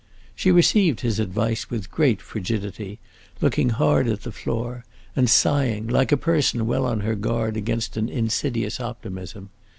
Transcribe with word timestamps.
She 0.33 0.49
received 0.49 1.01
his 1.01 1.19
advice 1.19 1.69
with 1.69 1.91
great 1.91 2.23
frigidity, 2.23 2.97
looking 3.39 3.69
hard 3.69 4.07
at 4.07 4.21
the 4.23 4.31
floor 4.31 4.83
and 5.15 5.29
sighing, 5.29 5.87
like 5.87 6.11
a 6.11 6.17
person 6.17 6.65
well 6.65 6.87
on 6.87 7.01
her 7.01 7.13
guard 7.13 7.55
against 7.55 7.95
an 7.97 8.09
insidious 8.09 8.79
optimism. 8.79 9.51